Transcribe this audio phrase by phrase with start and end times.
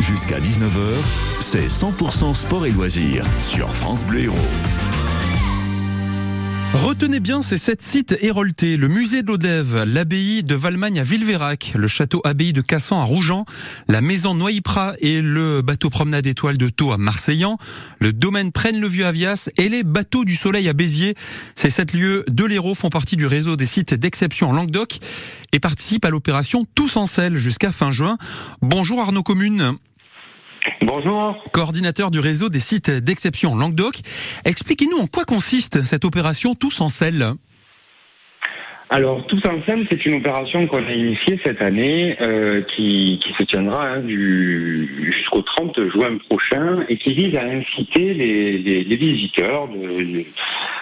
[0.00, 0.94] Jusqu'à 19h,
[1.40, 4.36] c'est 100% sport et loisirs sur France Bleu Héros.
[6.74, 8.76] Retenez bien ces sept sites héroltés.
[8.76, 13.04] Le musée de l'Odève, l'abbaye de Valmagne à Villeverac, le château abbaye de Cassan à
[13.04, 13.44] Rougeant,
[13.88, 17.56] la maison Noyipra et le bateau promenade étoile de Thau à Marseillan,
[17.98, 21.14] le domaine Prenne le Vieux Avias et les bateaux du Soleil à Béziers.
[21.56, 24.98] Ces sept lieux de l'Hérault font partie du réseau des sites d'exception en Languedoc
[25.52, 28.18] et participent à l'opération Tous en selle jusqu'à fin juin.
[28.60, 29.78] Bonjour Arnaud Commune.
[30.82, 31.42] Bonjour.
[31.52, 34.00] Coordinateur du réseau des sites d'exception Languedoc.
[34.44, 37.34] Expliquez-nous en quoi consiste cette opération Tous en selle.
[38.90, 43.86] Alors, Tous Ensemble, c'est une opération qu'on a initiée cette année, euh, qui, se tiendra
[43.86, 50.24] hein, jusqu'au 30 juin prochain, et qui vise à inciter les, visiteurs de, de,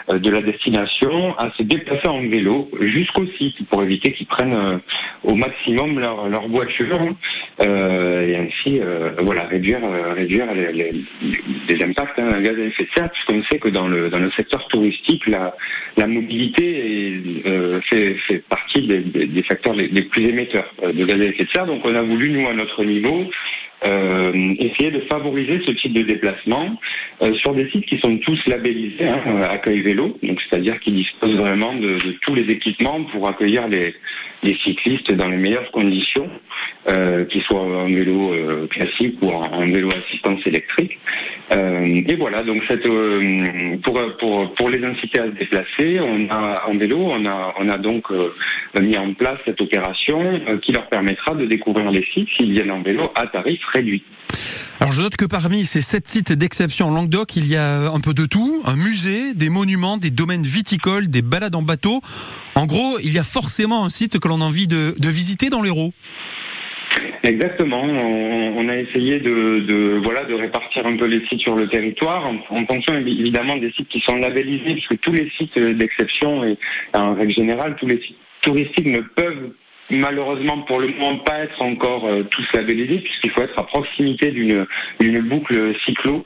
[0.09, 4.79] la destination à se déplacer en vélo jusqu'au site, pour éviter qu'ils prennent euh,
[5.24, 7.01] au maximum leur, leur voiture,
[7.60, 8.80] euh, et ainsi
[9.20, 9.80] voilà, réduire,
[10.15, 14.18] réduire les, impacts hein, gaz à effet de serre, puisqu'on sait que dans le, dans
[14.18, 15.54] le secteur touristique, la,
[15.96, 21.24] la mobilité est, fait fait, partie des, facteurs les, plus émetteurs euh, de gaz à
[21.24, 21.66] effet de serre.
[21.66, 23.30] Donc on a voulu, nous, à notre niveau,
[23.87, 26.76] euh, essayer de favoriser ce type de déplacement
[27.23, 31.37] euh, sur des sites qui sont tous labellisés hein, accueil vélo, donc c'est-à-dire qui disposent
[31.37, 33.95] vraiment de, tous les équipements pour accueillir les,
[34.62, 36.28] cyclistes dans les meilleures conditions,
[36.88, 38.32] euh, qu'ils soient en vélo
[38.70, 40.98] classique ou en, vélo assistance électrique.
[41.50, 42.62] et voilà, donc
[43.82, 47.68] pour, pour, pour les inciter à se déplacer, on a en vélo, on a, on
[47.68, 48.06] a donc
[48.80, 52.82] mis en place cette opération qui leur permettra de découvrir les sites s'ils viennent en
[52.82, 53.60] vélo à tarif
[54.80, 58.01] Alors je note que parmi ces sept sites d'exception en Languedoc, il y a un
[58.01, 62.01] peu de tout, un musée, des monuments, des domaines viticoles, des balades en bateau.
[62.55, 65.62] En gros, il y a forcément un site que l'on a envie de, visiter dans
[65.62, 65.93] l'Hérault.
[67.22, 67.83] Exactement.
[67.83, 72.66] On, a essayé de, voilà de répartir un peu les sites sur le territoire en,
[72.66, 76.59] fonction évidemment des sites qui sont labellisés, puisque tous les sites d'exception et
[76.94, 79.50] en règle générale tous les sites touristiques ne peuvent
[79.91, 84.31] malheureusement pour le moment pas être encore euh, tous labellisés puisqu'il faut être à proximité
[84.31, 86.25] d'une boucle cyclo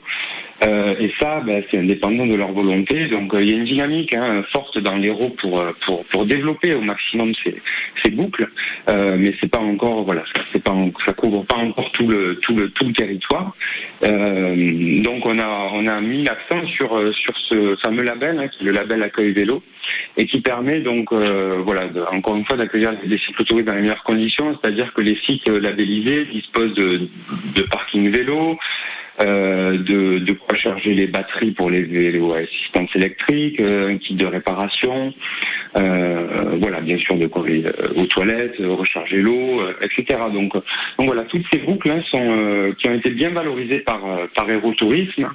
[0.63, 3.07] euh, et ça, bah, c'est indépendant de leur volonté.
[3.07, 6.25] Donc euh, il y a une dynamique hein, forte dans l'Hérault pour, euh, pour, pour
[6.25, 7.55] développer au maximum ces,
[8.03, 8.49] ces boucles,
[8.87, 12.69] mais c'est pas encore voilà, c'est pas ça couvre pas encore tout le tout le
[12.69, 13.55] tout le territoire.
[14.01, 18.65] donc on a on a mis l'accent sur sur ce fameux label, hein, qui est
[18.65, 19.63] le label accueil vélo,
[20.17, 24.57] et qui permet donc voilà encore une fois d'accueillir des cyclotouristes dans les meilleures conditions,
[24.59, 27.07] c'est-à-dire que les sites labellisés disposent de,
[27.55, 28.57] de parking vélo,
[29.19, 33.97] euh, de, de, quoi charger les batteries pour les vélos à assistance électrique, euh, un
[33.97, 35.13] kit de réparation,
[35.75, 37.63] euh, voilà, bien sûr de quoi aller
[37.97, 40.19] aux toilettes, recharger l'eau, etc.
[40.33, 40.63] Donc, donc
[40.97, 44.01] voilà, toutes ces boucles hein, sont qui ont été bien valorisées par
[44.33, 45.27] par Aérotourisme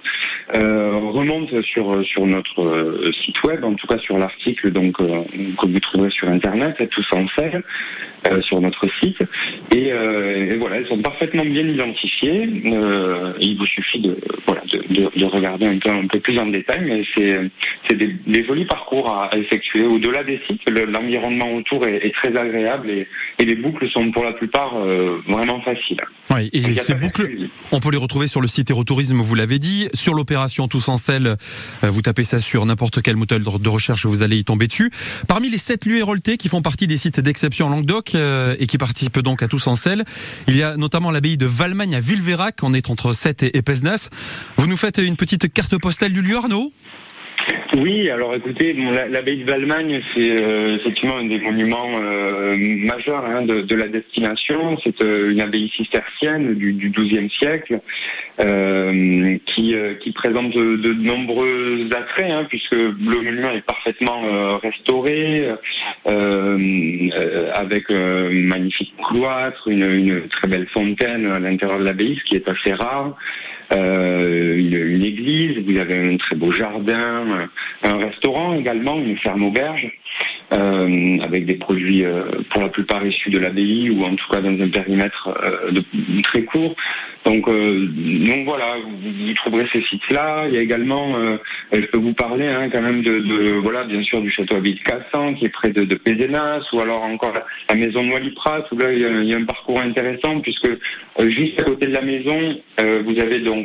[0.49, 6.11] remontent sur sur notre site web, en tout cas sur l'article donc que vous trouverez
[6.11, 7.53] sur internet, tout ça en fait
[8.41, 9.23] sur notre site.
[9.73, 12.49] Et, et, voilà, elles sont parfaitement bien identifiées.
[13.67, 14.17] Suffit de,
[14.47, 18.65] voilà, de, regarder un peu, un peu plus en détail, mais c'est des, des, jolis
[18.65, 19.85] parcours à, effectuer.
[19.85, 23.07] Au-delà des sites, l'environnement autour est, très agréable et,
[23.39, 26.03] les boucles sont pour la plupart euh, vraiment faciles.
[26.31, 29.89] Oui, et ces boucles, on peut les retrouver sur le site Aérotourisme, vous l'avez dit.
[29.95, 31.37] Sur l'opération Tous en selle,
[31.85, 34.91] euh, vous tapez ça sur n'importe quel moteur de recherche, vous allez y tomber dessus.
[35.29, 38.67] Parmi les sept lieux héroltés qui font partie des sites d'exception en Languedoc euh, et
[38.67, 40.05] qui participent donc à Tous en selle,
[40.49, 43.63] il y a notamment l'abbaye de Valmagne à Villeverac, on est entre 7 et, et
[44.57, 46.73] Vous nous faites une petite carte postale du Arnaud?
[47.77, 48.75] Oui, alors écoutez,
[49.11, 54.79] l'abbaye de Valmagne, c'est euh, effectivement un des monuments euh, majeurs hein, de, la destination.
[54.83, 57.81] C'est euh, une abbaye cistercienne du, XIIe siècle
[58.37, 64.23] qui, présente de, nombreux attraits, hein, puisque le monument est parfaitement
[64.63, 65.49] restauré,
[66.07, 72.37] avec un magnifique cloître, une, une, très belle fontaine à l'intérieur de l'abbaye, ce qui
[72.37, 73.17] est assez rare.
[73.71, 77.49] Une, une, église, vous avez un très beau jardin,
[77.83, 79.91] un restaurant également, une ferme auberge,
[80.53, 84.41] euh, avec des produits euh, pour la plupart issus de l'abbaye ou en tout cas
[84.41, 85.83] dans un périmètre euh, de,
[86.23, 86.77] très court.
[87.25, 90.45] Donc, donc voilà, vous, trouverez ces sites-là.
[90.47, 91.15] Il y a également,
[91.73, 94.79] je peux vous parler hein, quand même de, voilà, bien sûr du château Abbé de
[94.79, 97.35] Cassan qui est près de, de Pézenas, ou alors encore
[97.69, 100.69] la, maison Noilipras où là il y, a, un parcours intéressant puisque
[101.19, 102.39] juste à côté de la maison,
[102.79, 103.56] vous avez donc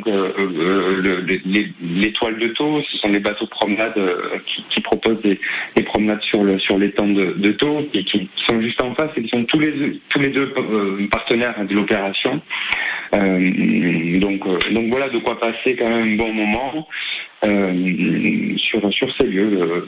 [1.82, 3.94] l'étoile de Thau, ce sont les bateaux promenade
[4.46, 5.38] qui, qui, propose des,
[5.76, 9.10] des, promenades sur le sur l'étang de, de Taux et qui sont juste en face
[9.16, 10.52] et qui sont tous les deux
[11.10, 12.40] partenaires de l'opération.
[13.12, 14.42] donc
[14.72, 16.88] donc voilà de quoi passer quand même un bon moment.
[18.56, 19.84] sur, sur ces lieux,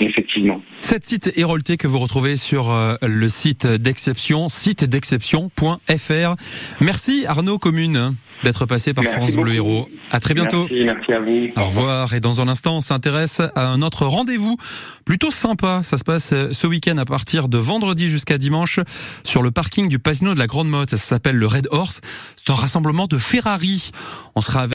[0.00, 0.62] effectivement.
[0.80, 2.72] Sept sites héroltés que vous retrouvez sur
[3.02, 6.36] le site d'exception, site d'exception.fr.
[6.80, 9.88] Merci Arnaud Commune d'être passé par France Bleu Héros.
[10.10, 10.66] À très bientôt.
[10.70, 11.48] Merci, merci à vous.
[11.56, 12.14] Au revoir.
[12.14, 14.56] Et dans un instant, on s'intéresse à un autre rendez-vous
[15.04, 15.80] plutôt sympa.
[15.82, 18.80] Ça se passe ce week-end à partir de vendredi jusqu'à dimanche
[19.24, 20.90] sur le parking du Pasino de la Grande Motte.
[20.90, 22.00] Ça s'appelle le Red Horse.
[22.36, 23.90] C'est un rassemblement de Ferrari.
[24.34, 24.62] On sera avec